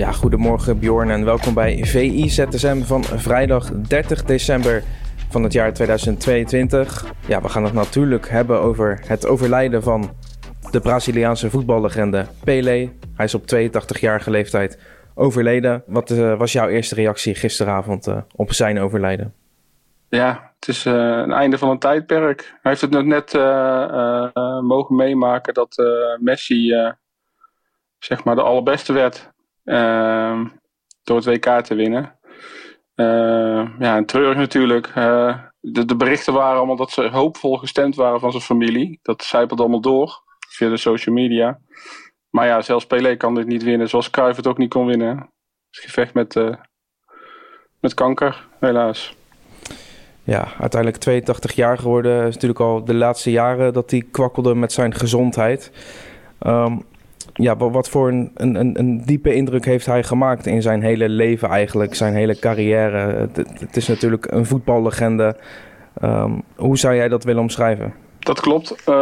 Ja, 0.00 0.12
goedemorgen 0.12 0.78
Bjorn 0.78 1.10
en 1.10 1.24
welkom 1.24 1.54
bij 1.54 1.84
VI 1.84 2.28
ZSM 2.28 2.82
van 2.82 3.04
vrijdag 3.04 3.70
30 3.70 4.24
december 4.24 4.82
van 5.28 5.42
het 5.42 5.52
jaar 5.52 5.72
2022. 5.72 7.04
Ja, 7.26 7.40
we 7.40 7.48
gaan 7.48 7.64
het 7.64 7.72
natuurlijk 7.72 8.28
hebben 8.28 8.60
over 8.60 9.00
het 9.06 9.26
overlijden 9.26 9.82
van 9.82 10.10
de 10.70 10.80
Braziliaanse 10.80 11.50
voetballegende 11.50 12.26
Pelé. 12.44 12.92
Hij 13.14 13.24
is 13.24 13.34
op 13.34 13.42
82-jarige 13.42 14.30
leeftijd 14.30 14.78
overleden. 15.14 15.82
Wat 15.86 16.10
eh, 16.10 16.38
was 16.38 16.52
jouw 16.52 16.68
eerste 16.68 16.94
reactie 16.94 17.34
gisteravond 17.34 18.06
uh, 18.06 18.16
op 18.36 18.52
zijn 18.52 18.78
overlijden? 18.78 19.34
Ja, 20.08 20.52
het 20.54 20.68
is 20.68 20.84
uh, 20.86 20.94
een 20.94 21.32
einde 21.32 21.58
van 21.58 21.70
een 21.70 21.78
tijdperk. 21.78 22.40
Hij 22.62 22.70
heeft 22.72 22.80
het 22.80 23.04
net 23.04 23.32
mogen 24.62 24.96
meemaken 24.96 25.54
dat 25.54 25.76
Messi 26.20 26.74
zeg 27.98 28.24
maar 28.24 28.34
de 28.34 28.42
allerbeste 28.42 28.92
werd. 28.92 29.30
Ehm, 29.70 30.46
door 31.02 31.16
het 31.16 31.24
WK 31.24 31.60
te 31.60 31.74
winnen. 31.74 32.18
Ehm, 32.94 33.82
ja, 33.82 33.96
en 33.96 34.06
treurig 34.06 34.36
natuurlijk. 34.36 34.86
Eh, 34.94 35.38
de, 35.60 35.84
de, 35.84 35.96
berichten 35.96 36.32
waren 36.32 36.56
allemaal 36.56 36.76
dat 36.76 36.90
ze 36.90 37.08
hoopvol 37.08 37.56
gestemd 37.56 37.94
waren 37.94 38.20
van 38.20 38.30
zijn 38.30 38.42
familie. 38.42 38.98
Dat 39.02 39.22
zijpelde 39.22 39.62
allemaal 39.62 39.80
door 39.80 40.22
via 40.48 40.68
de 40.68 40.76
social 40.76 41.14
media. 41.14 41.58
Maar 42.30 42.46
ja, 42.46 42.60
zelfs 42.60 42.86
Pelé 42.86 43.16
kan 43.16 43.34
dit 43.34 43.46
niet 43.46 43.62
winnen, 43.62 43.88
zoals 43.88 44.10
Cruijff 44.10 44.36
het 44.36 44.46
ook 44.46 44.58
niet 44.58 44.70
kon 44.70 44.86
winnen. 44.86 45.16
Het 45.70 45.84
gevecht 45.84 46.14
met, 46.14 46.34
uh, 46.34 46.54
met 47.80 47.94
kanker, 47.94 48.48
helaas. 48.60 49.14
Ja, 50.22 50.48
uiteindelijk 50.58 51.02
82 51.02 51.52
jaar 51.52 51.78
geworden. 51.78 52.26
Is 52.26 52.34
natuurlijk 52.34 52.60
al 52.60 52.84
de 52.84 52.94
laatste 52.94 53.30
jaren 53.30 53.72
dat 53.72 53.90
hij 53.90 54.06
kwakkelde 54.10 54.54
met 54.54 54.72
zijn 54.72 54.94
gezondheid. 54.94 55.72
Um, 56.46 56.84
ja, 57.34 57.56
wat 57.56 57.88
voor 57.88 58.08
een, 58.08 58.30
een, 58.34 58.78
een, 58.78 59.02
diepe 59.04 59.34
indruk 59.34 59.64
heeft 59.64 59.86
hij 59.86 60.02
gemaakt 60.02 60.46
in 60.46 60.62
zijn 60.62 60.82
hele 60.82 61.08
leven 61.08 61.48
eigenlijk, 61.48 61.94
zijn 61.94 62.14
hele 62.14 62.38
carrière. 62.38 63.28
Het, 63.58 63.76
is 63.76 63.88
natuurlijk 63.88 64.30
een 64.30 64.46
voetballegende. 64.46 65.36
Um, 66.02 66.42
hoe 66.56 66.78
zou 66.78 66.94
jij 66.94 67.08
dat 67.08 67.24
willen 67.24 67.42
omschrijven? 67.42 67.94
Dat 68.18 68.40
klopt. 68.40 68.70
Uh, 68.88 68.94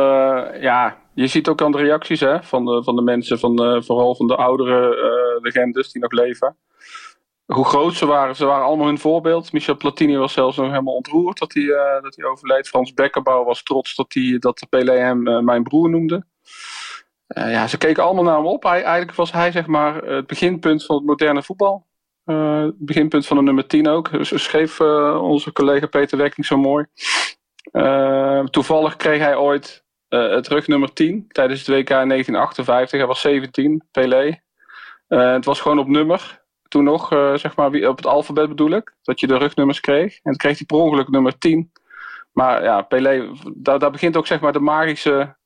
ja, 0.61 0.97
je 1.15 1.27
ziet 1.27 1.49
ook 1.49 1.63
aan 1.63 1.73
de 1.73 1.79
reacties 1.79 2.21
hè, 2.21 2.43
van, 2.43 2.65
de, 2.65 2.83
van 2.83 2.97
de 2.97 3.03
mensen, 3.03 3.39
van 3.39 3.83
vooral 3.85 4.15
van 4.15 4.27
de 4.27 4.37
oudere 4.37 4.97
uh, 4.97 5.43
legendes 5.43 5.93
die 5.93 6.03
nog 6.03 6.13
leven. 6.13 6.57
Hoe 7.47 7.65
groot 7.65 7.95
ze 7.95 8.07
waren, 8.07 8.37
ze 8.37 8.45
waren 8.45 8.65
allemaal 8.65 8.87
hun 8.87 8.99
voorbeeld. 8.99 9.53
Michel 9.53 9.77
Platini 9.77 10.17
was 10.17 10.33
zelfs 10.33 10.57
nog 10.57 10.71
helemaal 10.71 10.95
ontroerd 10.95 11.39
dat 11.39 11.55
hij, 11.55 11.63
uh, 11.63 12.03
dat 12.03 12.17
hij 12.17 12.25
overleed. 12.25 12.69
Frans 12.69 12.95
Beckenbauer 12.95 13.45
was 13.45 13.63
trots 13.63 13.95
dat, 13.95 14.07
hij, 14.09 14.37
dat 14.39 14.67
Pelé 14.69 14.97
hem 14.97 15.45
mijn 15.45 15.63
broer 15.63 15.91
noemde. 15.91 16.25
Uh, 17.29 17.53
ja, 17.53 17.67
ze 17.67 17.79
keken 17.79 18.03
allemaal 18.03 18.25
naar 18.25 18.37
hem 18.37 18.47
op. 18.47 18.63
Hij, 18.63 18.83
eigenlijk 18.83 19.15
was 19.15 19.33
hij 19.33 19.51
zeg 19.51 19.67
maar 19.67 19.95
het 20.05 20.27
beginpunt 20.27 20.85
van 20.85 20.97
het 20.97 21.05
moderne 21.05 21.43
voetbal. 21.43 21.87
Uh, 22.25 22.63
het 22.63 22.79
beginpunt 22.79 23.27
van 23.27 23.37
de 23.37 23.43
nummer 23.43 23.67
10 23.67 23.89
ook. 23.89 24.11
Dus 24.11 24.43
schreef 24.43 24.81
onze 25.21 25.53
collega 25.53 25.87
Peter 25.87 26.19
Wekking 26.19 26.47
zo 26.47 26.57
mooi. 26.57 26.87
toevallig 28.51 28.97
kreeg 28.97 29.19
hij 29.19 29.37
ooit 29.37 29.85
het 30.09 30.49
rugnummer 30.49 30.93
10 30.93 31.25
tijdens 31.29 31.61
het 31.61 31.69
WK 31.69 31.91
in 31.91 32.09
1958. 32.09 32.99
Hij 32.99 33.09
was 33.09 33.21
17, 33.21 33.83
Pelé. 33.91 34.41
het 35.09 35.45
was 35.45 35.61
gewoon 35.61 35.79
op 35.79 35.89
nummer. 35.89 36.43
Toen 36.69 36.85
nog, 36.85 37.09
zeg 37.35 37.57
maar, 37.57 37.67
op 37.67 37.97
het 37.97 38.07
alfabet 38.07 38.49
bedoel 38.49 38.71
ik. 38.71 38.95
Dat 39.03 39.21
je 39.21 39.27
de 39.27 39.39
rugnummers 39.39 39.81
kreeg. 39.81 40.15
En 40.15 40.21
dan 40.23 40.37
kreeg 40.37 40.57
hij 40.57 40.67
per 40.67 40.77
ongeluk 40.77 41.09
nummer 41.09 41.39
10. 41.39 41.73
Maar 42.33 42.63
ja, 42.63 42.83
Pelé, 42.83 43.33
daar, 43.55 43.79
daar 43.79 43.91
begint 43.91 44.17
ook 44.17 44.27
zeg 44.27 44.41
maar 44.41 44.53
de 44.53 44.61
magische 44.61 45.37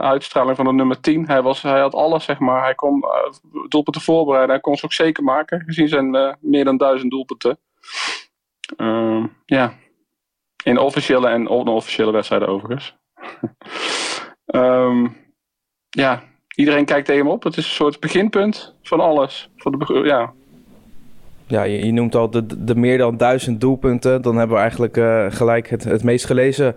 uitstraling 0.00 0.56
van 0.56 0.64
de 0.64 0.72
nummer 0.72 1.00
10. 1.00 1.26
Hij, 1.26 1.42
was, 1.42 1.62
hij 1.62 1.80
had 1.80 1.94
alles, 1.94 2.24
zeg 2.24 2.38
maar. 2.38 2.62
Hij 2.62 2.74
kon 2.74 2.96
uh, 2.96 3.62
doelpunten 3.68 4.02
voorbereiden. 4.02 4.50
Hij 4.50 4.60
kon 4.60 4.76
ze 4.76 4.84
ook 4.84 4.92
zeker 4.92 5.24
maken, 5.24 5.62
gezien 5.66 5.88
zijn 5.88 6.36
meer 6.40 6.64
dan 6.64 6.76
duizend 6.76 7.10
doelpunten. 7.10 7.58
Uh, 8.76 9.24
ja. 9.46 9.74
In 10.64 10.78
officiële 10.78 11.28
en 11.28 11.48
onofficiële 11.48 12.12
wedstrijden 12.12 12.48
overigens. 12.48 12.96
um, 14.46 15.16
ja, 16.04 16.22
iedereen 16.54 16.84
kijkt 16.84 17.06
tegen 17.06 17.22
hem 17.22 17.32
op. 17.32 17.42
Het 17.42 17.56
is 17.56 17.64
een 17.64 17.70
soort 17.70 18.00
beginpunt 18.00 18.74
van 18.82 19.00
alles. 19.00 19.50
Van 19.56 19.72
de, 19.72 20.00
ja. 20.04 20.32
Ja, 21.46 21.62
je, 21.62 21.92
noemt 21.92 22.14
al 22.14 22.30
de, 22.30 22.64
de 22.64 22.74
meer 22.74 22.98
dan 22.98 23.16
duizend 23.16 23.60
doelpunten. 23.60 24.22
Dan 24.22 24.36
hebben 24.36 24.56
we 24.56 24.62
eigenlijk 24.62 24.94
gelijk 25.34 25.68
het, 25.68 25.84
het 25.84 26.04
meest 26.04 26.26
gelezen 26.26 26.76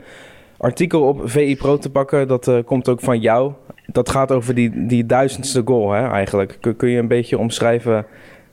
artikel 0.58 1.02
op 1.02 1.22
VI 1.24 1.56
Pro 1.56 1.78
te 1.78 1.90
pakken. 1.90 2.28
Dat 2.28 2.48
uh, 2.48 2.64
komt 2.66 2.90
ook 2.90 3.00
van 3.00 3.20
jou. 3.20 3.54
Dat 3.86 4.10
gaat 4.10 4.32
over 4.32 4.56
die, 4.56 4.86
die 4.86 5.06
duizendste 5.06 5.62
goal 5.66 5.92
hè, 5.92 6.08
eigenlijk. 6.10 6.58
Kun, 6.62 6.76
kun 6.76 6.90
je 6.90 7.00
een 7.00 7.08
beetje 7.08 7.38
omschrijven 7.38 8.06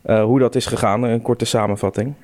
uh, 0.05 0.25
hoe 0.25 0.39
dat 0.39 0.55
is 0.55 0.67
gegaan? 0.67 1.03
Een 1.03 1.23
korte 1.23 1.45
samenvatting. 1.45 2.15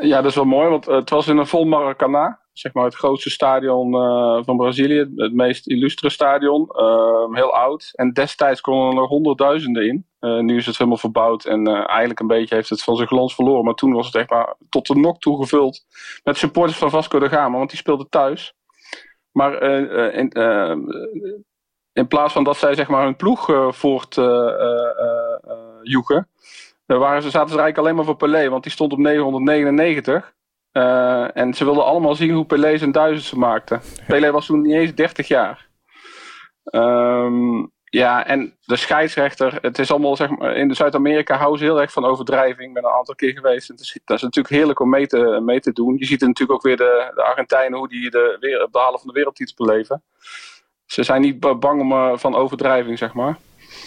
Ja, 0.00 0.16
dat 0.16 0.30
is 0.30 0.34
wel 0.34 0.44
mooi, 0.44 0.68
want 0.68 0.86
het 0.86 1.10
was 1.10 1.28
in 1.28 1.36
een 1.36 1.46
vol 1.46 1.64
Maracanã. 1.64 2.38
Zeg 2.52 2.72
maar 2.72 2.84
het 2.84 2.94
grootste 2.94 3.30
stadion 3.30 3.94
uh, 3.94 4.38
van 4.44 4.56
Brazilië. 4.56 5.12
Het 5.16 5.32
meest 5.32 5.66
illustre 5.66 6.10
stadion. 6.10 6.68
heel 7.32 7.54
oud. 7.54 7.90
En 7.92 8.12
destijds 8.12 8.60
konden 8.60 9.02
er 9.02 9.08
honderdduizenden 9.08 9.86
in. 9.86 10.06
Uh, 10.20 10.38
nu 10.38 10.56
is 10.56 10.66
het 10.66 10.78
helemaal 10.78 10.98
verbouwd 10.98 11.44
en 11.44 11.66
eigenlijk 11.66 12.20
een 12.20 12.26
beetje 12.26 12.54
heeft 12.54 12.68
het 12.68 12.82
van 12.82 12.96
zijn 12.96 13.08
glans 13.08 13.34
verloren. 13.34 13.64
Maar 13.64 13.74
toen 13.74 13.92
was 13.92 14.06
het 14.06 14.14
echt 14.14 14.30
maar 14.30 14.56
tot 14.68 14.86
de 14.86 14.96
nok 14.96 15.20
toe 15.20 15.42
gevuld 15.42 15.84
met 16.24 16.36
supporters 16.36 16.78
van 16.78 16.90
Vasco 16.90 17.18
da 17.18 17.28
Gama, 17.28 17.56
want 17.56 17.70
die 17.70 17.78
speelden 17.78 18.08
thuis. 18.08 18.54
Maar 19.30 19.62
in, 20.12 20.28
in, 21.92 22.08
plaats 22.08 22.32
van 22.32 22.44
dat 22.44 22.56
zij 22.56 22.74
zeg 22.74 22.88
maar 22.88 23.04
hun 23.04 23.16
ploeg 23.16 23.74
voortjoegen, 23.74 26.28
waren 26.86 27.22
ze, 27.22 27.30
zaten 27.30 27.50
ze 27.50 27.60
eigenlijk 27.60 27.78
alleen 27.78 27.94
maar 27.94 28.04
voor 28.04 28.16
Pelé, 28.16 28.48
want 28.48 28.62
die 28.62 28.72
stond 28.72 28.92
op 28.92 28.98
999. 28.98 30.34
En 31.34 31.54
ze 31.54 31.64
wilden 31.64 31.84
allemaal 31.84 32.14
zien 32.14 32.32
hoe 32.32 32.44
Pelé 32.44 32.78
zijn 32.78 32.92
duizendste 32.92 33.38
maakte. 33.38 33.80
Pelé 34.06 34.30
was 34.30 34.46
toen 34.46 34.62
niet 34.62 34.74
eens 34.74 34.94
30 34.94 35.28
jaar. 35.28 35.68
Um, 36.70 37.72
ja, 37.98 38.26
en 38.26 38.56
de 38.64 38.76
scheidsrechter, 38.76 39.58
het 39.60 39.78
is 39.78 39.90
allemaal 39.90 40.16
zeg 40.16 40.30
maar, 40.30 40.56
in 40.56 40.74
Zuid-Amerika 40.74 41.36
houden 41.36 41.58
ze 41.58 41.64
heel 41.64 41.80
erg 41.80 41.92
van 41.92 42.04
overdrijving. 42.04 42.68
Ik 42.68 42.74
ben 42.74 42.84
een 42.84 42.90
aantal 42.90 43.14
keer 43.14 43.32
geweest. 43.32 43.70
En 43.70 43.76
is, 43.76 43.98
dat 44.04 44.16
is 44.16 44.22
natuurlijk 44.22 44.54
heerlijk 44.54 44.80
om 44.80 44.88
mee 44.88 45.06
te, 45.06 45.40
mee 45.42 45.60
te 45.60 45.72
doen. 45.72 45.96
Je 45.98 46.04
ziet 46.04 46.20
natuurlijk 46.20 46.52
ook 46.52 46.62
weer 46.62 46.76
de, 46.76 47.12
de 47.14 47.22
Argentijnen, 47.22 47.78
hoe 47.78 47.88
die 47.88 48.10
de, 48.10 48.36
weer, 48.40 48.68
de 48.70 48.78
halen 48.78 48.98
van 48.98 49.08
de 49.08 49.14
wereldtitel 49.14 49.66
beleven. 49.66 50.02
Ze 50.86 51.02
zijn 51.02 51.20
niet 51.20 51.40
bang 51.60 51.80
om, 51.80 51.92
uh, 51.92 52.16
van 52.16 52.34
overdrijving, 52.34 52.98
zeg 52.98 53.12
maar. 53.12 53.38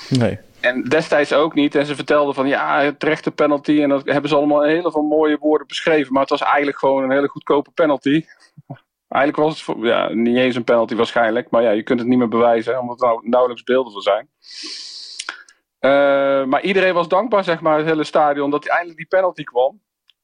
Nee. 0.09 0.39
En 0.65 0.83
destijds 0.83 1.33
ook 1.33 1.53
niet. 1.53 1.75
En 1.75 1.85
ze 1.85 1.95
vertelden 1.95 2.33
van 2.33 2.47
ja, 2.47 2.93
terechte 2.97 3.31
penalty. 3.31 3.81
En 3.81 3.89
dat 3.89 4.05
hebben 4.05 4.29
ze 4.29 4.35
allemaal 4.35 4.63
hele 4.63 4.91
veel 4.91 5.01
mooie 5.01 5.37
woorden 5.37 5.67
beschreven. 5.67 6.13
Maar 6.13 6.21
het 6.21 6.29
was 6.29 6.41
eigenlijk 6.41 6.77
gewoon 6.77 7.03
een 7.03 7.11
hele 7.11 7.27
goedkope 7.27 7.71
penalty. 7.71 8.25
Eigenlijk 9.07 9.47
was 9.47 9.65
het 9.65 9.77
ja, 9.79 10.09
niet 10.13 10.37
eens 10.37 10.55
een 10.55 10.63
penalty 10.63 10.95
waarschijnlijk. 10.95 11.49
Maar 11.49 11.61
ja, 11.61 11.71
je 11.71 11.83
kunt 11.83 11.99
het 11.99 12.07
niet 12.07 12.17
meer 12.17 12.27
bewijzen, 12.27 12.79
omdat 12.79 13.01
er 13.01 13.07
nou, 13.07 13.29
nauwelijks 13.29 13.63
beelden 13.63 13.93
van 13.93 14.01
zijn. 14.01 14.29
Uh, 15.79 16.45
maar 16.45 16.61
iedereen 16.61 16.93
was 16.93 17.07
dankbaar, 17.07 17.43
zeg 17.43 17.61
maar, 17.61 17.77
het 17.77 17.85
hele 17.85 18.03
stadion, 18.03 18.49
dat 18.49 18.67
eindelijk 18.67 18.97
die 18.97 19.07
penalty 19.07 19.43
kwam. 19.43 19.81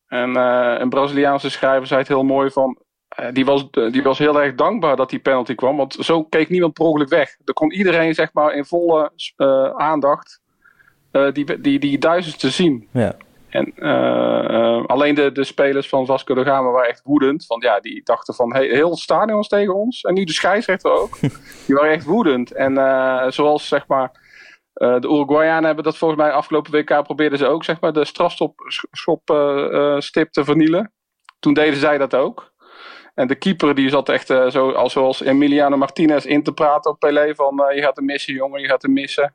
En 0.07 0.29
uh, 0.29 0.75
een 0.77 0.89
Braziliaanse 0.89 1.49
schrijver 1.49 1.87
zei 1.87 1.99
het 1.99 2.07
heel 2.07 2.23
mooi 2.23 2.51
van... 2.51 2.77
Uh, 3.19 3.27
die, 3.33 3.45
was, 3.45 3.71
die 3.71 4.03
was 4.03 4.17
heel 4.17 4.41
erg 4.41 4.55
dankbaar 4.55 4.95
dat 4.95 5.09
die 5.09 5.19
penalty 5.19 5.55
kwam, 5.55 5.77
want 5.77 5.93
zo 5.99 6.23
keek 6.23 6.49
niemand 6.49 6.73
per 6.73 6.85
ongeluk 6.85 7.09
weg. 7.09 7.37
Er 7.45 7.53
kon 7.53 7.71
iedereen, 7.71 8.13
zeg 8.13 8.33
maar, 8.33 8.53
in 8.53 8.65
volle 8.65 9.11
aandacht 9.77 10.41
die, 11.33 11.61
die, 11.61 11.79
die 11.79 11.97
duizendste 11.97 12.49
zien. 12.49 12.87
Ja. 12.91 13.15
En 13.51 13.73
uh, 13.75 14.85
alleen 14.85 15.15
de, 15.15 15.31
de 15.31 15.43
spelers 15.43 15.89
van 15.89 16.05
Vasco 16.05 16.33
da 16.33 16.43
Gama 16.43 16.69
waren 16.69 16.89
echt 16.89 17.01
woedend. 17.03 17.45
Want 17.47 17.63
ja, 17.63 17.79
die 17.79 18.01
dachten 18.03 18.33
van 18.33 18.53
hey, 18.53 18.67
heel 18.67 18.89
het 18.89 18.99
stadion 18.99 19.35
was 19.35 19.47
tegen 19.47 19.75
ons. 19.75 20.01
En 20.01 20.13
nu 20.13 20.23
de 20.23 20.33
scheidsrechter 20.33 20.91
ook. 20.91 21.19
die 21.65 21.75
waren 21.75 21.91
echt 21.91 22.05
woedend. 22.05 22.51
En 22.51 22.73
zoals 23.33 23.67
zeg 23.67 23.87
maar 23.87 24.11
de 24.73 25.07
Uruguayanen 25.09 25.65
hebben 25.65 25.83
dat 25.83 25.97
volgens 25.97 26.21
mij 26.21 26.31
afgelopen 26.31 26.71
WK 26.71 27.03
probeerden 27.03 27.37
ze 27.37 27.47
ook 27.47 27.63
zeg 27.63 27.79
maar 27.79 27.93
de 27.93 28.05
strafstop 28.05 28.55
te 29.25 30.43
vernielen. 30.43 30.91
Toen 31.39 31.53
deden 31.53 31.79
zij 31.79 31.97
dat 31.97 32.15
ook. 32.15 32.50
En 33.21 33.27
de 33.27 33.35
keeper 33.35 33.75
die 33.75 33.89
zat 33.89 34.09
echt 34.09 34.29
uh, 34.29 34.49
zo, 34.49 34.71
als, 34.71 34.93
zoals 34.93 35.21
Emiliano 35.21 35.77
Martinez 35.77 36.25
in 36.25 36.43
te 36.43 36.51
praten 36.51 36.91
op 36.91 36.99
Pelé 36.99 37.35
van 37.35 37.61
uh, 37.69 37.75
je 37.75 37.81
gaat 37.81 37.95
hem 37.95 38.05
missen 38.05 38.33
jongen, 38.33 38.61
je 38.61 38.67
gaat 38.67 38.81
hem 38.81 38.93
missen. 38.93 39.33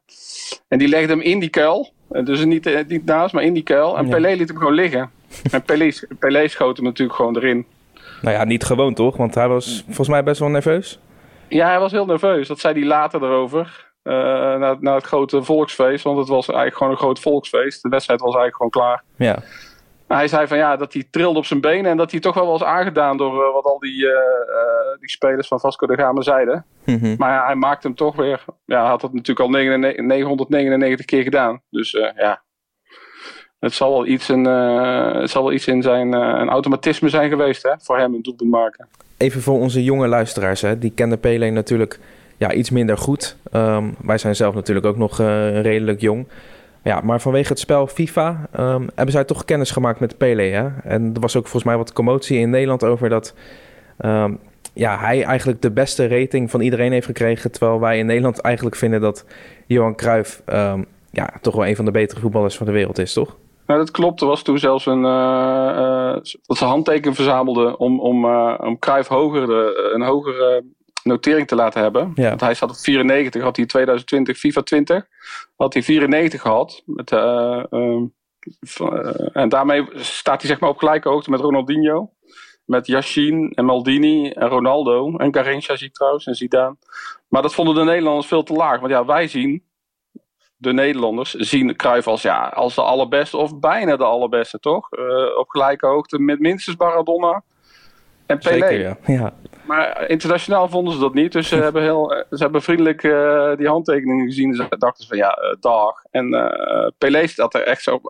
En 0.68 0.78
die 0.78 0.88
legde 0.88 1.12
hem 1.12 1.20
in 1.20 1.38
die 1.38 1.48
kuil. 1.48 1.90
Uh, 2.10 2.24
dus 2.24 2.44
niet, 2.44 2.88
niet 2.88 3.04
naast, 3.04 3.34
maar 3.34 3.42
in 3.42 3.54
die 3.54 3.62
kuil. 3.62 3.96
En 3.98 4.06
ja. 4.06 4.14
Pelé 4.14 4.32
liet 4.34 4.48
hem 4.48 4.58
gewoon 4.58 4.72
liggen. 4.72 5.10
En 5.50 5.62
Pelé, 5.62 5.92
Pelé 6.18 6.48
schoot 6.48 6.76
hem 6.76 6.84
natuurlijk 6.86 7.16
gewoon 7.16 7.36
erin. 7.36 7.66
Nou 8.22 8.36
ja, 8.36 8.44
niet 8.44 8.64
gewoon 8.64 8.94
toch? 8.94 9.16
Want 9.16 9.34
hij 9.34 9.48
was 9.48 9.82
volgens 9.84 10.08
mij 10.08 10.22
best 10.22 10.40
wel 10.40 10.48
nerveus. 10.48 10.98
Ja, 11.48 11.68
hij 11.68 11.78
was 11.78 11.92
heel 11.92 12.06
nerveus. 12.06 12.48
Dat 12.48 12.60
zei 12.60 12.74
hij 12.74 12.84
later 12.88 13.22
erover. 13.22 13.84
Na, 14.02 14.76
na, 14.80 14.94
het 14.94 15.04
grote 15.04 15.42
volksfeest. 15.42 16.04
Want 16.04 16.18
het 16.18 16.28
was 16.28 16.46
eigenlijk 16.46 16.76
gewoon 16.76 16.92
een 16.92 16.98
groot 16.98 17.20
volksfeest. 17.20 17.82
De 17.82 17.88
wedstrijd 17.88 18.20
was 18.20 18.34
eigenlijk 18.34 18.56
gewoon 18.56 18.86
klaar. 18.86 19.02
Ja. 19.16 19.42
Hij 20.08 20.28
zei 20.28 20.46
van 20.46 20.56
ja, 20.56 20.76
dat 20.76 20.92
hij 20.92 21.04
trilde 21.10 21.38
op 21.38 21.44
zijn 21.44 21.60
benen. 21.60 21.90
En 21.90 21.96
dat 21.96 22.10
hij 22.10 22.20
toch 22.20 22.34
wel 22.34 22.46
was 22.46 22.62
aangedaan 22.62 23.16
door 23.16 23.46
uh, 23.46 23.52
wat 23.52 23.64
al 23.64 23.78
die, 23.78 24.04
uh, 24.04 24.12
die 25.00 25.10
spelers 25.10 25.48
van 25.48 25.60
Vasco 25.60 25.86
da 25.86 25.94
Gama 25.94 26.22
zeiden. 26.22 26.64
Mm 26.84 26.98
-hmm. 26.98 27.14
Maar 27.18 27.32
ja, 27.32 27.46
hij 27.46 27.54
maakte 27.54 27.86
hem 27.86 27.96
toch 27.96 28.16
weer. 28.16 28.44
Ja, 28.64 28.80
hij 28.80 28.88
had 28.90 29.02
het 29.02 29.12
natuurlijk 29.12 29.40
al 29.40 29.50
99, 29.50 30.04
999 30.06 31.06
keer 31.06 31.22
gedaan. 31.22 31.62
Dus 31.70 31.90
ja, 32.16 32.42
het 33.58 33.74
zal 33.74 33.90
wel 33.90 34.06
iets, 34.06 34.28
een, 34.28 34.46
uh, 34.46 35.20
het 35.20 35.30
zal 35.30 35.42
wel 35.42 35.52
iets 35.52 35.66
in 35.66 35.82
zijn 35.82 36.14
uh, 36.14 36.20
een 36.20 36.48
automatisme 36.48 37.08
zijn 37.08 37.28
geweest 37.28 37.62
hè, 37.62 37.72
voor 37.78 37.98
hem 37.98 38.14
een 38.14 38.22
doelpunt 38.22 38.50
maken. 38.50 38.88
Even 39.16 39.42
voor 39.42 39.58
onze 39.58 39.84
jonge 39.84 40.06
luisteraars, 40.08 40.60
hè, 40.60 40.78
die 40.78 40.92
kennen 40.94 41.20
Pelé 41.20 41.50
natuurlijk 41.50 41.98
ja, 42.36 42.52
iets 42.52 42.70
minder 42.70 42.98
goed. 42.98 43.36
Um, 43.52 43.96
wij 44.02 44.18
zijn 44.18 44.36
zelf 44.36 44.54
natuurlijk 44.54 44.86
ook 44.86 44.96
nog 44.96 45.20
uh, 45.20 45.60
redelijk 45.60 46.00
jong. 46.00 46.26
Ja, 46.86 47.00
maar 47.00 47.20
vanwege 47.20 47.48
het 47.48 47.58
spel 47.58 47.86
FIFA 47.86 48.48
um, 48.58 48.88
hebben 48.94 49.12
zij 49.12 49.24
toch 49.24 49.44
kennis 49.44 49.70
gemaakt 49.70 50.00
met 50.00 50.16
Pelé. 50.16 50.42
Hè? 50.42 50.68
En 50.84 51.10
er 51.14 51.20
was 51.20 51.36
ook 51.36 51.42
volgens 51.42 51.64
mij 51.64 51.76
wat 51.76 51.92
commotie 51.92 52.38
in 52.38 52.50
Nederland 52.50 52.84
over 52.84 53.08
dat 53.08 53.34
um, 53.98 54.38
ja, 54.72 54.98
hij 54.98 55.22
eigenlijk 55.22 55.62
de 55.62 55.70
beste 55.70 56.08
rating 56.08 56.50
van 56.50 56.60
iedereen 56.60 56.92
heeft 56.92 57.06
gekregen. 57.06 57.52
Terwijl 57.52 57.80
wij 57.80 57.98
in 57.98 58.06
Nederland 58.06 58.40
eigenlijk 58.40 58.76
vinden 58.76 59.00
dat 59.00 59.24
Johan 59.66 59.96
Cruijff 59.96 60.42
ja, 61.10 61.30
toch 61.40 61.54
wel 61.54 61.66
een 61.66 61.76
van 61.76 61.84
de 61.84 61.90
betere 61.90 62.20
voetballers 62.20 62.56
van 62.56 62.66
de 62.66 62.72
wereld 62.72 62.98
is, 62.98 63.12
toch? 63.12 63.36
Nou, 63.66 63.80
dat 63.80 63.90
klopt. 63.90 64.20
Er 64.20 64.26
was 64.26 64.42
toen 64.42 64.58
zelfs 64.58 64.86
een. 64.86 65.04
Uh, 65.04 65.72
uh, 65.76 66.12
dat 66.12 66.26
ze 66.28 67.12
verzamelden 67.12 67.78
om, 67.78 68.00
om, 68.00 68.24
uh, 68.24 68.54
om 68.58 68.78
Cruijff 68.78 69.08
hoger 69.08 69.46
de, 69.46 69.90
een 69.94 70.02
hogere 70.02 70.64
notering 71.06 71.46
te 71.46 71.54
laten 71.54 71.82
hebben. 71.82 72.12
Ja. 72.14 72.28
Want 72.28 72.40
hij 72.40 72.54
zat 72.54 72.70
op 72.70 72.76
94, 72.76 73.42
had 73.42 73.56
hij 73.56 73.66
2020, 73.66 74.38
FIFA 74.38 74.62
20, 74.62 75.06
had 75.56 75.72
hij 75.72 75.82
94 75.82 76.40
gehad. 76.40 76.82
Met, 76.86 77.10
en 79.32 79.48
daarmee 79.48 79.86
staat 79.94 80.40
hij 80.40 80.50
zeg 80.50 80.60
maar 80.60 80.70
op 80.70 80.78
gelijke 80.78 81.08
hoogte 81.08 81.30
met 81.30 81.40
Ronaldinho. 81.40 82.10
Met 82.64 82.86
Yashin 82.86 83.52
en 83.54 83.64
Maldini 83.64 84.30
en 84.30 84.48
Ronaldo. 84.48 85.16
En 85.16 85.34
Garincha 85.34 85.76
zie 85.76 85.86
ik 85.86 85.94
trouwens 85.94 86.26
en 86.26 86.34
Zidane. 86.34 86.76
Maar 87.28 87.42
dat 87.42 87.54
vonden 87.54 87.74
de 87.74 87.84
Nederlanders 87.84 88.26
veel 88.26 88.42
te 88.42 88.52
laag. 88.52 88.80
Want 88.80 88.92
ja, 88.92 89.04
wij 89.04 89.28
zien 89.28 89.64
de 90.56 90.72
Nederlanders 90.72 91.34
zien 91.34 91.76
Cruijff 91.76 92.06
als, 92.06 92.22
ja, 92.22 92.48
als 92.48 92.74
de 92.74 92.82
allerbeste 92.82 93.36
of 93.36 93.58
bijna 93.58 93.96
de 93.96 94.04
allerbeste, 94.04 94.58
toch? 94.58 94.92
Uh, 94.92 95.38
op 95.38 95.48
gelijke 95.48 95.86
hoogte 95.86 96.18
met 96.18 96.40
minstens 96.40 96.76
Maradona 96.76 97.42
en 98.26 98.38
Pelé. 98.38 98.68
Zeker, 98.68 98.80
ja. 98.80 98.96
ja. 99.06 99.34
Maar 99.66 100.08
internationaal 100.08 100.68
vonden 100.68 100.92
ze 100.92 100.98
dat 100.98 101.14
niet. 101.14 101.32
Dus 101.32 101.48
ze 101.48 101.56
hebben, 101.66 101.82
heel, 101.82 102.24
ze 102.30 102.42
hebben 102.42 102.62
vriendelijk 102.62 103.02
uh, 103.02 103.56
die 103.56 103.68
handtekeningen 103.68 104.26
gezien. 104.26 104.54
Ze 104.54 104.66
dachten 104.78 105.06
van 105.06 105.16
ja, 105.16 105.38
uh, 105.42 105.56
dag. 105.60 106.02
En 106.10 106.54
Pelé 106.98 107.26
staat 107.26 107.54
er 107.54 107.62
echt 107.62 107.82
zo 107.82 108.00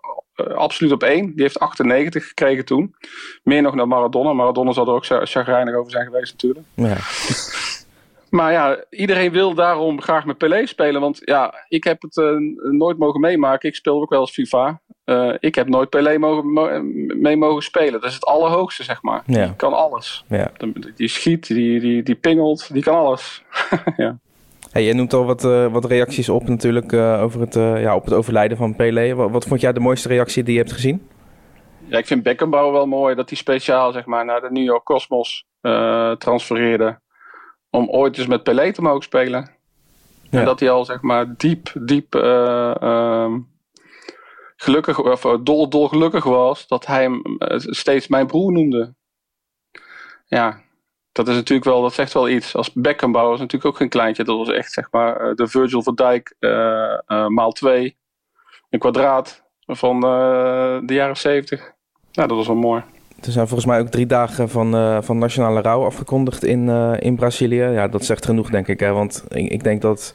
absoluut 0.55 0.93
op 0.93 1.03
één. 1.03 1.27
Die 1.35 1.43
heeft 1.43 1.59
98 1.59 2.27
gekregen 2.27 2.65
toen. 2.65 2.95
Meer 3.43 3.63
nog 3.63 3.75
dan 3.77 3.89
Maradona. 3.89 4.33
Maradona 4.33 4.73
zal 4.73 4.87
er 4.87 4.95
ook 4.95 5.07
chagrijnig 5.07 5.75
over 5.75 5.91
zijn 5.91 6.07
geweest 6.07 6.33
natuurlijk. 6.33 6.67
Ja. 6.75 6.97
Maar 8.31 8.53
ja, 8.53 8.85
iedereen 8.91 9.33
wil 9.33 9.55
daarom 9.55 10.03
graag 10.03 10.25
met 10.25 10.39
Pelé 10.39 10.67
spelen. 10.67 11.01
Want 11.01 11.21
ja, 11.25 11.67
ik 11.69 11.85
heb 11.85 12.03
het 12.03 12.17
uh, 12.17 12.37
nooit 12.71 12.99
mogen 12.99 13.21
meemaken. 13.21 13.69
Ik 13.69 13.75
speel 13.75 14.01
ook 14.01 14.11
wel 14.11 14.21
eens 14.21 14.31
FIFA. 14.31 14.81
Uh, 15.07 15.35
ik 15.39 15.55
heb 15.55 15.69
nooit 15.69 15.89
Pelé 15.89 16.19
mogen, 16.19 16.53
mo 16.53 16.83
mee 17.17 17.37
mogen 17.37 17.63
spelen. 17.63 18.01
Dat 18.01 18.05
is 18.05 18.15
het 18.15 18.25
allerhoogste, 18.25 18.85
zeg 18.85 19.03
maar. 19.03 19.23
Ja. 19.27 19.45
Die 19.45 19.57
kan 19.57 19.73
alles. 19.73 20.25
Ja. 20.29 20.51
Die 20.97 21.09
schiet, 21.09 21.47
die, 21.47 21.81
die, 21.81 22.03
die 22.03 22.15
pingelt, 22.15 22.73
die 22.73 22.83
kan 22.83 22.95
alles. 22.95 23.43
ja. 23.97 24.19
Hey, 24.73 24.83
je 24.85 24.95
noemt 24.95 25.13
al 25.13 25.25
wat, 25.25 25.45
uh, 25.45 25.73
wat 25.73 25.85
reacties 25.85 26.29
op 26.29 26.49
natuurlijk 26.49 26.93
over 26.93 27.41
het, 27.41 27.55
ja, 27.55 27.95
op 27.95 28.05
het 28.05 28.15
overlijden 28.15 28.57
van 28.57 28.77
Pelé. 28.77 29.15
Wat, 29.15 29.31
wat, 29.31 29.45
vond 29.45 29.61
jij 29.61 29.73
de 29.73 29.81
mooiste 29.81 30.09
reactie 30.09 30.43
die 30.43 30.53
je 30.53 30.61
hebt 30.61 30.73
gezien? 30.73 31.09
Ja, 31.85 31.99
ik 31.99 32.07
vind 32.07 32.23
Beckenbauer 32.23 32.73
wel 32.73 32.87
mooi. 32.87 33.15
Dat 33.15 33.29
hij 33.29 33.39
speciaal 33.39 33.93
zeg 33.93 34.07
maar, 34.07 34.25
naar 34.25 34.41
de 34.41 34.51
New 34.51 34.65
York 34.65 34.85
Cosmos 34.85 35.47
transfereerde 36.19 36.99
om 37.71 37.89
ooit 37.91 38.19
eens 38.19 38.27
met 38.27 38.43
Pelé 38.43 38.73
te 38.73 38.83
mogen 38.83 39.03
spelen. 39.03 39.51
Ja. 40.31 40.39
En 40.39 40.45
dat 40.45 40.61
hij 40.61 40.71
al 40.71 40.85
zeg 40.85 41.03
maar 41.03 41.35
diep, 41.37 41.73
diep 41.75 42.15
uh, 42.15 43.35
gelukkig, 44.57 44.99
of 44.99 45.21
dol, 45.43 45.69
dol 45.69 45.89
gelukkig 45.89 46.25
was 46.25 46.67
dat 46.67 46.87
hij 46.87 47.03
hem 47.03 47.23
steeds 47.57 48.09
mijn 48.09 48.27
broer 48.27 48.53
noemde. 48.53 48.95
Ja, 50.27 50.61
dat 51.13 51.29
is 51.29 51.35
natuurlijk 51.35 51.69
wel, 51.69 51.83
dat 51.83 51.95
zegt 51.95 52.13
wel 52.13 52.29
iets. 52.29 52.55
Als 52.55 52.73
Beckenbauer 52.73 53.31
was 53.31 53.39
natuurlijk 53.39 53.73
ook 53.73 53.77
geen 53.77 53.89
kleintje. 53.89 54.25
Dat 54.25 54.37
was 54.37 54.51
echt 54.51 54.73
zeg 54.73 54.89
maar 54.91 55.35
de 55.35 55.47
Virgil 55.47 55.83
van 55.83 55.95
Dijk 55.95 56.35
maal 57.29 57.53
twee. 57.53 57.97
Een 58.71 58.79
kwadraat 58.79 59.45
van 59.67 60.01
de 60.01 60.95
jaren 60.95 61.17
zeventig. 61.17 61.73
Ja, 62.11 62.27
dat 62.27 62.37
was 62.37 62.47
wel 62.47 62.57
mooi. 62.57 62.83
Er 63.21 63.33
zijn 63.33 63.47
volgens 63.47 63.69
mij 63.69 63.81
ook 63.81 63.89
drie 63.89 64.07
dagen 64.07 64.49
van, 64.49 65.03
van 65.05 65.19
nationale 65.19 65.61
rouw 65.61 65.85
afgekondigd 65.85 66.45
in, 66.45 66.69
in 66.99 67.17
Brazilië. 67.17 67.63
Ja, 67.63 67.89
dat 67.89 68.05
zegt 68.05 68.25
genoeg, 68.25 68.51
denk 68.51 68.69
ik. 68.69 68.81
Hè? 68.81 68.93
Want 68.93 69.25
ik, 69.29 69.51
ik, 69.51 69.65
denk 69.65 69.83
dat 69.83 70.15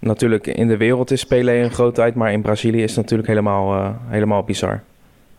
natuurlijk 0.00 0.46
in 0.46 0.68
de 0.68 0.76
wereld 0.76 1.10
is 1.10 1.24
Pelé 1.24 1.62
een 1.62 1.70
grootheid, 1.70 2.14
maar 2.14 2.32
in 2.32 2.42
Brazilië 2.42 2.82
is 2.82 2.90
het 2.90 3.00
natuurlijk 3.00 3.28
helemaal, 3.28 3.74
uh, 3.74 3.90
helemaal 4.06 4.42
bizar. 4.42 4.82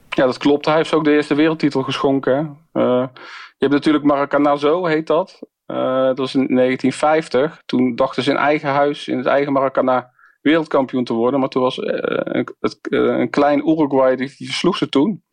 Ja, 0.09 0.25
dat 0.25 0.37
klopt. 0.37 0.65
Hij 0.65 0.75
heeft 0.75 0.93
ook 0.93 1.03
de 1.03 1.11
eerste 1.11 1.35
wereldtitel 1.35 1.83
geschonken. 1.83 2.57
je 2.73 3.09
hebt 3.57 3.73
natuurlijk 3.73 4.03
Maracanazo, 4.03 4.85
heet 4.85 5.07
dat. 5.07 5.39
dat 5.65 6.17
was 6.17 6.35
in 6.35 6.55
1950. 6.55 7.61
Toen 7.65 7.95
dachten 7.95 8.23
ze 8.23 8.29
in 8.29 8.37
eigen 8.37 8.69
huis, 8.69 9.07
in 9.07 9.17
het 9.17 9.25
eigen 9.25 9.53
Maracana, 9.53 10.11
wereldkampioen 10.41 11.03
te 11.03 11.13
worden. 11.13 11.39
Maar 11.39 11.49
toen 11.49 11.61
was 11.61 11.77
een, 11.77 12.47
een 12.89 13.29
klein 13.29 13.69
Uruguay, 13.69 14.15
die, 14.15 14.33
die 14.37 14.47
versloeg 14.47 14.77
ze 14.77 14.89
toen. 14.89 15.23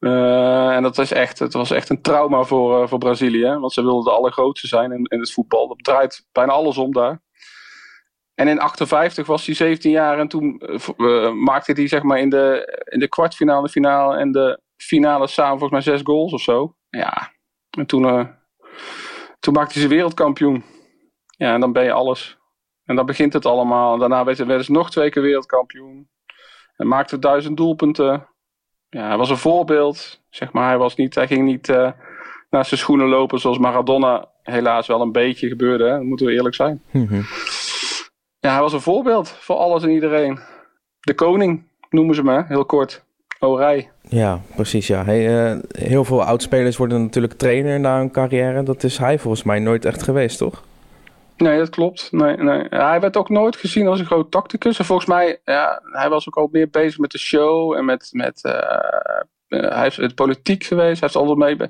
En 0.00 0.82
dat 0.82 0.96
was 0.96 1.12
echt, 1.12 1.38
het 1.38 1.52
was 1.52 1.70
echt 1.70 1.88
een 1.88 2.02
trauma 2.02 2.42
voor, 2.42 2.88
voor 2.88 2.98
Brazilië. 2.98 3.56
Want 3.58 3.72
ze 3.72 3.82
wilden 3.82 4.04
de 4.04 4.18
allergrootste 4.18 4.66
zijn 4.66 4.92
in, 4.92 5.04
in 5.04 5.20
het 5.20 5.32
voetbal. 5.32 5.68
Dat 5.68 5.84
draait 5.84 6.26
bijna 6.32 6.52
alles 6.52 6.78
om 6.78 6.92
daar. 6.92 7.22
En 8.40 8.48
in 8.48 8.58
58 8.58 9.26
was 9.26 9.46
hij 9.46 9.54
17 9.54 9.90
jaar 9.90 10.18
en 10.18 10.28
toen 10.28 10.62
uh, 10.96 11.32
maakte 11.32 11.72
hij 11.72 11.88
zeg 11.88 12.02
maar 12.02 12.18
in 12.18 12.30
de, 12.30 12.78
in 12.88 12.98
de 12.98 13.08
kwartfinale, 13.08 13.68
finale 13.68 14.16
en 14.16 14.32
de 14.32 14.60
finale 14.76 15.26
samen 15.26 15.58
volgens 15.58 15.84
mij 15.84 15.94
zes 15.94 16.04
goals 16.04 16.32
of 16.32 16.40
zo. 16.40 16.74
Ja, 16.88 17.32
en 17.70 17.86
toen, 17.86 18.30
toen 19.40 19.54
maakte 19.54 19.72
hij 19.72 19.82
ze 19.82 19.88
wereldkampioen. 19.88 20.64
Ja, 21.36 21.54
en 21.54 21.60
dan 21.60 21.72
ben 21.72 21.84
je 21.84 21.92
alles. 21.92 22.38
En 22.84 22.96
dan 22.96 23.06
begint 23.06 23.32
het 23.32 23.46
allemaal. 23.46 23.98
Daarna 23.98 24.24
werden 24.24 24.64
ze 24.64 24.72
nog 24.72 24.90
twee 24.90 25.10
keer 25.10 25.22
wereldkampioen. 25.22 26.08
En 26.76 26.88
maakte 26.88 27.18
duizend 27.18 27.56
doelpunten 27.56 28.28
ja, 28.88 29.06
hij 29.08 29.16
was 29.16 29.30
een 29.30 29.36
voorbeeld. 29.36 30.20
Zeg 30.30 30.52
maar, 30.52 30.68
hij, 30.68 30.78
was 30.78 30.96
niet, 30.96 31.14
hij 31.14 31.26
ging 31.26 31.44
niet 31.44 31.66
naar 32.50 32.64
zijn 32.64 32.80
schoenen 32.80 33.08
lopen 33.08 33.40
zoals 33.40 33.58
Maradona 33.58 34.28
helaas 34.42 34.86
wel 34.86 35.00
een 35.00 35.12
beetje 35.12 35.48
gebeurde. 35.48 35.84
Hè? 35.84 36.02
Moeten 36.02 36.26
we 36.26 36.32
eerlijk 36.32 36.54
zijn. 36.54 36.82
Mm. 36.90 37.24
Ja, 38.40 38.52
hij 38.52 38.60
was 38.60 38.72
een 38.72 38.80
voorbeeld 38.80 39.28
voor 39.28 39.56
alles 39.56 39.82
en 39.82 39.90
iedereen. 39.90 40.38
De 41.00 41.14
koning 41.14 41.64
noemen 41.90 42.14
ze 42.14 42.22
me, 42.22 42.44
heel 42.46 42.64
kort. 42.64 43.04
Orij. 43.38 43.90
Ja, 44.08 44.40
precies. 44.54 44.86
Ja. 44.86 45.04
Hey, 45.04 45.52
uh, 45.52 45.58
heel 45.68 46.04
veel 46.04 46.22
oudspelers 46.22 46.76
worden 46.76 47.02
natuurlijk 47.02 47.32
trainer 47.32 47.80
na 47.80 47.98
hun 47.98 48.10
carrière. 48.10 48.62
Dat 48.62 48.82
is 48.82 48.98
hij 48.98 49.18
volgens 49.18 49.42
mij 49.42 49.58
nooit 49.58 49.84
echt 49.84 50.02
geweest, 50.02 50.38
toch? 50.38 50.62
Nee, 51.36 51.58
dat 51.58 51.68
klopt. 51.68 52.08
Nee, 52.12 52.36
nee. 52.36 52.66
Hij 52.68 53.00
werd 53.00 53.16
ook 53.16 53.28
nooit 53.28 53.56
gezien 53.56 53.86
als 53.86 53.98
een 53.98 54.06
groot 54.06 54.30
tacticus. 54.30 54.78
En 54.78 54.84
volgens 54.84 55.08
mij, 55.08 55.40
ja, 55.44 55.82
hij 55.82 56.08
was 56.08 56.28
ook 56.28 56.36
al 56.36 56.48
meer 56.52 56.70
bezig 56.70 56.98
met 56.98 57.10
de 57.10 57.18
show 57.18 57.72
en 57.72 57.84
met, 57.84 58.08
met 58.12 58.40
uh, 58.42 58.52
uh, 59.48 59.74
hij 59.74 59.86
is 59.86 59.98
in 59.98 60.14
politiek 60.14 60.64
geweest. 60.64 61.00
Hij 61.00 61.08
heeft 61.12 61.28
altijd 61.28 61.58
mee, 61.58 61.68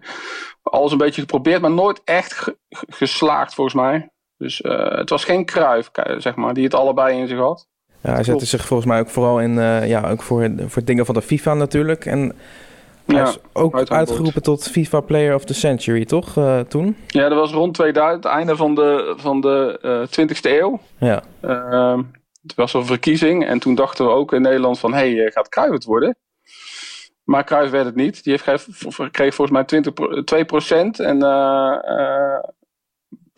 alles 0.62 0.92
een 0.92 0.98
beetje 0.98 1.20
geprobeerd, 1.20 1.60
maar 1.60 1.70
nooit 1.70 2.00
echt 2.04 2.32
ge 2.32 2.56
geslaagd 2.88 3.54
volgens 3.54 3.76
mij. 3.76 4.10
Dus 4.40 4.60
uh, 4.60 4.90
het 4.90 5.10
was 5.10 5.24
geen 5.24 5.44
kruif, 5.44 5.90
zeg 6.18 6.34
maar, 6.34 6.54
die 6.54 6.64
het 6.64 6.74
allebei 6.74 7.18
in 7.18 7.28
zich 7.28 7.38
had. 7.38 7.68
Ja, 8.02 8.12
hij 8.12 8.24
zette 8.24 8.46
zich 8.46 8.66
volgens 8.66 8.88
mij 8.88 9.00
ook 9.00 9.08
vooral 9.08 9.40
in, 9.40 9.54
ja, 9.86 10.10
ook 10.10 10.22
voor, 10.22 10.50
voor 10.66 10.84
dingen 10.84 11.06
van 11.06 11.14
de 11.14 11.22
FIFA 11.22 11.54
natuurlijk. 11.54 12.06
En 12.06 12.32
hij 13.04 13.16
Ja, 13.16 13.28
is 13.28 13.38
ook 13.52 13.88
uitgeroepen 13.90 14.42
tot 14.42 14.68
FIFA 14.68 15.00
Player 15.00 15.34
of 15.34 15.44
the 15.44 15.54
Century, 15.54 16.04
toch? 16.04 16.36
eh, 16.36 16.60
toen? 16.60 16.96
Ja, 17.06 17.28
dat 17.28 17.38
was 17.38 17.52
rond 17.52 17.74
2000, 17.74 18.24
het 18.24 18.32
einde 18.32 18.56
van 18.56 18.74
de, 18.74 19.14
van 19.16 19.40
de 19.40 19.78
eh 19.82 20.26
20e 20.28 20.40
eeuw. 20.42 20.80
Ja. 20.98 21.22
Ehm, 21.40 22.02
het 22.42 22.54
was 22.54 22.74
een 22.74 22.86
verkiezing 22.86 23.46
en 23.46 23.58
toen 23.58 23.74
dachten 23.74 24.04
we 24.04 24.10
ook 24.10 24.32
in 24.32 24.42
Nederland 24.42 24.78
van, 24.78 24.92
hé, 24.94 25.14
hey, 25.16 25.30
gaat 25.30 25.48
Cruijff 25.48 25.72
het 25.72 25.84
worden? 25.84 26.16
Maar 27.24 27.44
Cruijff 27.44 27.70
werd 27.70 27.84
het 27.86 27.94
niet. 27.96 28.24
Die 28.24 28.32
heeft, 28.32 28.68
kreeg, 29.10 29.34
volgens 29.34 29.50
mij 29.58 29.64
20, 29.64 29.92
pro- 29.92 30.22
2% 30.22 31.00
en 31.00 31.22
eh 31.22 31.78
eh 31.82 32.44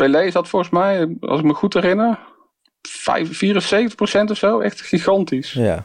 Pelé 0.02 0.30
zat 0.30 0.48
volgens 0.48 0.70
mij, 0.70 1.16
als 1.20 1.38
ik 1.38 1.44
me 1.44 1.54
goed 1.54 1.74
herinner, 1.74 2.18
5, 2.88 3.38
74% 4.26 4.30
of 4.30 4.36
zo. 4.36 4.60
Echt 4.60 4.80
gigantisch. 4.80 5.52
Ja. 5.52 5.84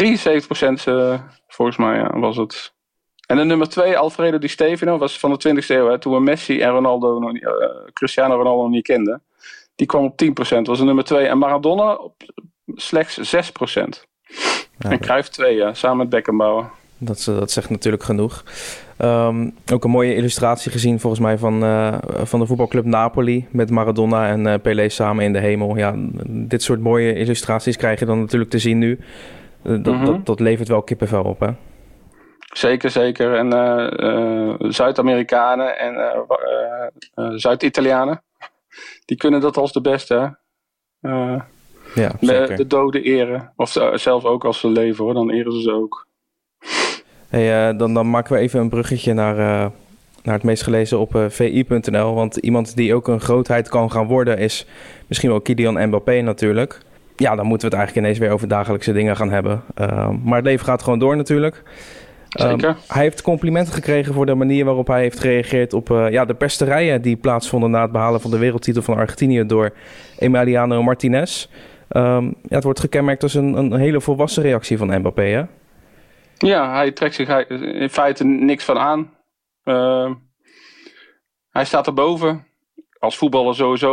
73% 0.00 0.84
eh, 0.84 1.20
volgens 1.48 1.76
mij 1.76 1.96
ja, 1.96 2.18
was 2.18 2.36
het. 2.36 2.74
En 3.26 3.36
de 3.36 3.44
nummer 3.44 3.68
2, 3.68 3.98
Alfredo 3.98 4.38
Di 4.38 4.48
Stefano, 4.48 4.98
was 4.98 5.18
van 5.18 5.30
de 5.38 5.62
20e 5.62 5.66
eeuw. 5.66 5.88
Hè, 5.88 5.98
toen 5.98 6.12
we 6.12 6.20
Messi 6.20 6.60
en 6.60 6.70
Ronaldo 6.70 7.18
nog 7.18 7.32
niet, 7.32 7.42
uh, 7.42 7.50
Cristiano 7.92 8.36
Ronaldo 8.36 8.62
nog 8.62 8.70
niet 8.70 8.86
kenden. 8.86 9.22
Die 9.74 9.86
kwam 9.86 10.04
op 10.04 10.22
10%, 10.24 10.60
was 10.62 10.78
de 10.78 10.84
nummer 10.84 11.04
2. 11.04 11.26
En 11.26 11.38
Maradona 11.38 11.94
op 11.94 12.14
slechts 12.74 13.34
6%. 13.34 14.06
Ja, 14.78 14.90
en 14.90 15.00
Cruijff 15.00 15.28
2, 15.28 15.56
ja, 15.56 15.74
samen 15.74 15.96
met 15.96 16.08
Beckenbauer. 16.08 16.70
Dat, 17.02 17.24
dat 17.24 17.50
zegt 17.50 17.70
natuurlijk 17.70 18.02
genoeg. 18.02 18.44
Um, 18.98 19.54
ook 19.72 19.84
een 19.84 19.90
mooie 19.90 20.14
illustratie 20.14 20.70
gezien 20.70 21.00
volgens 21.00 21.22
mij 21.22 21.38
van, 21.38 21.64
uh, 21.64 21.98
van 22.02 22.40
de 22.40 22.46
voetbalclub 22.46 22.84
Napoli 22.84 23.46
met 23.50 23.70
Maradona 23.70 24.28
en 24.28 24.46
uh, 24.46 24.54
Pelé 24.62 24.88
samen 24.88 25.24
in 25.24 25.32
de 25.32 25.38
hemel. 25.38 25.76
Ja, 25.76 25.94
dit 26.26 26.62
soort 26.62 26.80
mooie 26.80 27.14
illustraties 27.14 27.76
krijg 27.76 27.98
je 27.98 28.04
dan 28.04 28.20
natuurlijk 28.20 28.50
te 28.50 28.58
zien 28.58 28.78
nu. 28.78 28.98
Uh, 29.62 29.84
dat, 29.84 29.94
mm 29.94 29.98
-hmm. 29.98 30.04
dat, 30.04 30.26
dat, 30.26 30.40
levert 30.40 30.68
wel 30.68 30.82
kippenvel 30.82 31.22
op, 31.22 31.40
hè? 31.40 31.48
Zeker, 32.52 32.90
zeker. 32.90 33.34
En 33.34 34.72
Zuid-Amerikanen 34.72 35.78
en 35.78 36.24
Zuid-Italianen, 37.38 38.22
die 39.04 39.16
kunnen 39.16 39.40
dat 39.40 39.56
als 39.56 39.72
de 39.72 39.80
beste. 39.80 40.38
ja, 41.94 42.12
zeker. 42.20 42.56
De 42.56 42.66
doden 42.66 43.02
eren. 43.02 43.52
Of 43.56 43.76
zelf 43.94 44.24
ook 44.24 44.44
als 44.44 44.60
ze 44.60 44.68
leven 44.68 45.04
hoor, 45.04 45.14
dan 45.14 45.30
eren 45.30 45.52
ze 45.52 45.60
ze 45.60 45.72
ook. 45.72 46.08
Hey, 47.30 47.70
uh, 47.70 47.78
dan, 47.78 47.94
dan 47.94 48.10
maken 48.10 48.34
we 48.34 48.38
even 48.38 48.60
een 48.60 48.68
bruggetje 48.68 49.12
naar, 49.12 49.38
uh, 49.38 49.66
naar 50.22 50.34
het 50.34 50.42
meest 50.42 50.62
gelezen 50.62 50.98
op 50.98 51.14
uh, 51.14 51.24
vi.nl. 51.28 52.14
Want 52.14 52.36
iemand 52.36 52.76
die 52.76 52.94
ook 52.94 53.08
een 53.08 53.20
grootheid 53.20 53.68
kan 53.68 53.90
gaan 53.90 54.06
worden 54.06 54.38
is 54.38 54.66
misschien 55.06 55.30
wel 55.30 55.40
Kylian 55.40 55.86
Mbappé 55.86 56.20
natuurlijk. 56.20 56.80
Ja, 57.16 57.36
dan 57.36 57.46
moeten 57.46 57.68
we 57.68 57.74
het 57.74 57.84
eigenlijk 57.84 57.96
ineens 57.96 58.18
weer 58.18 58.34
over 58.34 58.48
dagelijkse 58.48 58.92
dingen 58.92 59.16
gaan 59.16 59.30
hebben. 59.30 59.62
maar 60.24 60.36
het 60.36 60.44
leven 60.44 60.64
gaat 60.64 60.82
gewoon 60.82 60.98
door 60.98 61.16
natuurlijk. 61.16 61.62
Zeker. 62.28 62.68
Um, 62.68 62.76
hij 62.86 63.02
heeft 63.02 63.22
complimenten 63.22 63.72
gekregen 63.72 64.14
voor 64.14 64.26
de 64.26 64.34
manier 64.34 64.64
waarop 64.64 64.86
hij 64.86 65.00
heeft 65.00 65.20
gereageerd 65.20 65.72
op 65.72 65.88
ja, 65.88 66.24
de 66.24 66.34
pesterijen 66.34 67.02
die 67.02 67.16
plaatsvonden 67.16 67.70
na 67.70 67.82
het 67.82 67.92
behalen 67.92 68.20
van 68.20 68.30
de 68.30 68.38
wereldtitel 68.38 68.82
van 68.82 68.96
Argentinië 68.96 69.46
door 69.46 69.72
Emiliano 70.18 70.82
Martinez. 70.82 71.48
Um, 71.90 72.24
ja, 72.24 72.54
het 72.54 72.64
wordt 72.64 72.80
gekenmerkt 72.80 73.22
als 73.22 73.34
een, 73.34 73.56
een 73.56 73.72
hele 73.72 74.00
volwassen 74.00 74.42
reactie 74.42 74.78
van 74.78 74.98
Mbappé, 74.98 75.22
hè? 75.22 75.42
Ja, 76.46 76.72
hij 76.72 76.92
trekt 76.92 77.14
zich 77.14 77.48
in 77.48 77.90
feite 77.90 78.24
niks 78.24 78.64
van 78.64 78.78
aan. 78.78 79.16
Uh, 79.64 80.14
hij 81.50 81.64
staat 81.64 81.86
erboven. 81.86 82.46
Als 82.98 83.16
voetballer 83.16 83.54
sowieso 83.54 83.92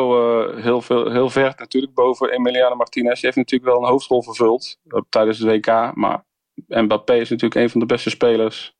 uh, 0.49 0.63
heel, 0.63 0.81
veel, 0.81 1.11
heel 1.11 1.29
ver 1.29 1.53
natuurlijk 1.57 1.93
boven 1.93 2.29
Emiliano 2.29 2.75
Martinez. 2.75 3.13
Die 3.13 3.25
heeft 3.25 3.35
natuurlijk 3.35 3.71
wel 3.71 3.81
een 3.81 3.89
hoofdrol 3.89 4.23
vervuld 4.23 4.79
uh, 4.83 5.01
tijdens 5.09 5.39
het 5.39 5.47
WK. 5.47 5.95
Maar 5.95 6.25
Mbappé 6.67 7.15
is 7.15 7.29
natuurlijk 7.29 7.61
een 7.61 7.69
van 7.69 7.79
de 7.79 7.85
beste 7.85 8.09
spelers 8.09 8.75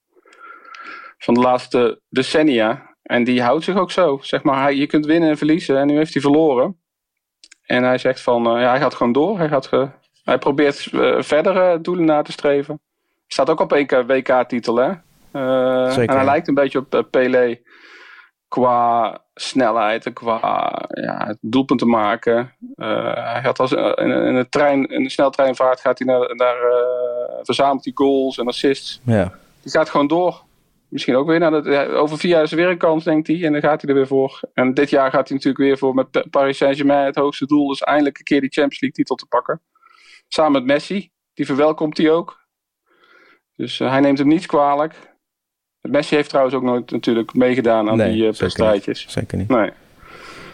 van 1.17 1.33
de 1.33 1.39
laatste 1.39 2.01
decennia. 2.09 2.95
En 3.01 3.23
die 3.23 3.41
houdt 3.41 3.63
zich 3.63 3.77
ook 3.77 3.91
zo. 3.91 4.17
Zeg 4.21 4.43
maar, 4.43 4.61
hij, 4.61 4.75
je 4.75 4.87
kunt 4.87 5.05
winnen 5.05 5.29
en 5.29 5.37
verliezen. 5.37 5.77
En 5.77 5.87
nu 5.87 5.95
heeft 5.95 6.13
hij 6.13 6.21
verloren. 6.21 6.81
En 7.61 7.83
hij 7.83 7.97
zegt 7.97 8.21
van, 8.21 8.55
uh, 8.55 8.61
ja, 8.61 8.69
hij 8.69 8.79
gaat 8.79 8.95
gewoon 8.95 9.13
door. 9.13 9.37
Hij, 9.37 9.47
gaat 9.47 9.69
hij 10.23 10.37
probeert 10.37 10.87
verder 11.19 11.81
doelen 11.81 12.05
na 12.05 12.21
te 12.21 12.31
streven. 12.31 12.81
Staat 13.27 13.49
ook 13.49 13.59
op 13.59 13.71
een 13.71 14.05
WK-titel, 14.07 14.75
hè? 14.75 14.91
Uh, 15.33 15.97
en 15.97 16.15
hij 16.15 16.25
lijkt 16.25 16.47
een 16.47 16.53
beetje 16.53 16.79
op 16.79 16.95
uh, 16.95 17.01
Pelé 17.11 17.59
qua 18.47 19.21
snelheid 19.33 20.05
en 20.05 20.13
qua 20.13 20.39
ja, 20.87 21.35
doelpunten 21.41 21.89
maken. 21.89 22.53
Uh, 22.75 23.13
hij 23.13 23.41
gaat 23.41 23.59
als 23.59 23.71
in, 23.71 24.11
in, 24.11 24.35
een 24.35 24.49
trein, 24.49 24.85
in 24.85 25.03
een 25.03 25.09
sneltreinvaart 25.09 25.79
gaat 25.79 25.99
hij 25.99 26.07
naar, 26.07 26.35
naar 26.35 26.55
verzamelt 27.41 27.83
hij 27.83 27.93
goals 27.95 28.37
en 28.37 28.47
assists. 28.47 29.01
Ja. 29.03 29.33
Die 29.61 29.71
gaat 29.71 29.89
gewoon 29.89 30.07
door. 30.07 30.45
Misschien 30.87 31.15
ook 31.15 31.27
weer 31.27 31.39
naar 31.39 31.63
de, 31.63 31.87
over 31.93 32.17
vier 32.17 32.31
jaar 32.31 32.43
is 32.43 32.51
er 32.51 32.57
weer 32.57 32.69
een 32.69 32.77
kans, 32.77 33.03
denkt 33.03 33.27
hij. 33.27 33.43
En 33.43 33.51
dan 33.51 33.61
gaat 33.61 33.81
hij 33.81 33.89
er 33.89 33.95
weer 33.95 34.07
voor. 34.07 34.39
En 34.53 34.73
dit 34.73 34.89
jaar 34.89 35.11
gaat 35.11 35.27
hij 35.27 35.37
natuurlijk 35.37 35.63
weer 35.63 35.77
voor 35.77 35.93
met 35.93 36.25
Paris 36.29 36.57
Saint-Germain. 36.57 37.05
Het 37.05 37.15
hoogste 37.15 37.45
doel 37.45 37.71
is 37.71 37.81
eindelijk 37.81 38.17
een 38.17 38.23
keer 38.23 38.41
die 38.41 38.49
Champions 38.49 38.81
League 38.81 38.97
titel 38.97 39.15
te 39.15 39.25
pakken. 39.25 39.61
Samen 40.27 40.51
met 40.51 40.65
Messi. 40.65 41.09
Die 41.33 41.45
verwelkomt 41.45 41.97
hij 41.97 42.11
ook. 42.11 42.46
Dus 43.57 43.79
uh, 43.79 43.89
hij 43.89 43.99
neemt 43.99 44.17
hem 44.17 44.27
niet 44.27 44.45
kwalijk. 44.45 44.93
Messi 45.81 46.15
heeft 46.15 46.29
trouwens 46.29 46.55
ook 46.55 46.63
nooit 46.63 46.91
natuurlijk 46.91 47.33
meegedaan 47.33 47.89
aan 47.89 47.97
nee, 47.97 48.11
die 48.11 48.23
uh, 48.23 48.49
strijdjes. 48.49 49.05
Zeker 49.09 49.37
niet. 49.37 49.47
Nee. 49.47 49.69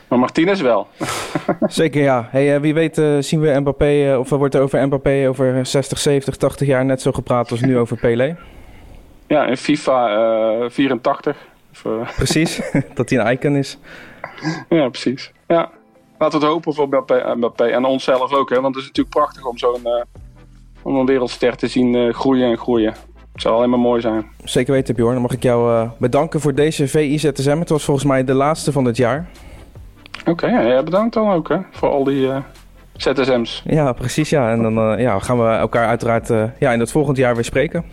Maar 0.07 0.19
Martinez 0.19 0.62
wel. 0.62 0.88
zeker 1.67 2.01
ja. 2.01 2.27
Hey, 2.31 2.55
uh, 2.55 2.62
wie 2.62 2.74
weet 2.74 2.95
zien 3.19 3.39
we 3.39 3.60
Mbappé, 3.60 4.17
of 4.17 4.31
er 4.31 4.38
wordt 4.38 4.55
er 4.55 4.62
over 4.62 4.88
Mbappé 4.88 5.25
over 5.27 5.65
60, 5.65 6.00
70, 6.00 6.36
80 6.36 6.67
jaar 6.67 6.86
net 6.86 7.01
zo 7.01 7.12
gepraat 7.12 7.51
als 7.51 7.62
nu 7.62 7.77
over 7.77 7.98
Pelé. 7.98 8.38
Ja, 9.27 9.45
in 9.45 9.57
FIFA 9.57 10.69
84. 10.69 11.38
Of, 11.72 11.86
precies, 12.15 12.62
dat 12.93 13.10
hij 13.10 13.19
een 13.19 13.31
icon 13.31 13.55
is. 13.55 13.77
Ja, 14.69 14.89
precies. 14.89 15.31
Ja. 15.48 15.72
Laten 16.17 16.39
we 16.39 16.45
het 16.45 16.53
hopen 16.53 16.74
voor 16.74 16.88
Mbappé, 16.88 17.36
Mbappé 17.36 17.65
en 17.65 17.86
onszelf 17.86 18.33
ook. 18.33 18.50
Hè? 18.50 18.62
Want 18.62 18.75
het 18.75 18.83
is 18.83 18.89
natuurlijk 18.89 19.15
prachtig 19.15 19.45
om 19.45 19.57
zo'n 19.57 19.88
om 20.83 20.95
een 20.95 21.05
wereldster 21.05 21.55
te 21.55 21.67
zien 21.67 21.93
uh, 21.93 22.13
groeien 22.13 22.49
en 22.49 22.57
groeien. 22.57 22.93
Het 23.31 23.41
zou 23.41 23.55
alleen 23.55 23.69
maar 23.69 23.79
mooi 23.79 24.01
zijn. 24.01 24.25
Zeker 24.43 24.73
weten, 24.73 24.95
Bjorn. 24.95 25.13
Dan 25.13 25.21
mag 25.21 25.31
ik 25.31 25.43
jou 25.43 25.71
uh, 25.71 25.91
bedanken 25.97 26.39
voor 26.39 26.53
deze 26.53 26.87
VI-ZSM. 26.87 27.59
Het 27.59 27.69
was 27.69 27.83
volgens 27.83 28.05
mij 28.05 28.23
de 28.23 28.33
laatste 28.33 28.71
van 28.71 28.85
het 28.85 28.97
jaar. 28.97 29.29
Oké, 30.19 30.29
okay, 30.29 30.67
ja, 30.67 30.83
bedankt 30.83 31.13
dan 31.13 31.29
ook 31.29 31.49
hè, 31.49 31.57
voor 31.71 31.89
al 31.89 32.03
die 32.03 32.25
uh, 32.25 32.37
ZSM's. 32.97 33.63
Ja, 33.65 33.93
precies. 33.93 34.29
Ja. 34.29 34.51
En 34.51 34.61
dan 34.61 34.99
ja, 34.99 35.19
gaan 35.19 35.37
we 35.37 35.45
elkaar 35.45 35.87
uiteraard 35.87 36.27
ja, 36.59 36.71
in 36.71 36.79
het 36.79 36.91
volgend 36.91 37.17
jaar 37.17 37.35
weer 37.35 37.43
spreken. 37.43 37.83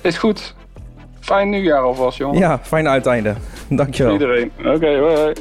Is 0.00 0.18
goed. 0.18 0.54
Fijn 1.20 1.50
nieuwjaar 1.50 1.82
alvast, 1.82 2.18
jongen. 2.18 2.38
Ja, 2.38 2.58
fijn 2.62 2.88
uiteinde. 2.88 3.34
Dankjewel. 3.68 4.12
Iedereen. 4.12 4.50
Oké, 4.58 4.68
okay, 4.68 4.98
hoi. 4.98 5.32